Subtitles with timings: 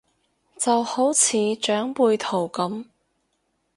[0.57, 2.85] 就好似長輩圖咁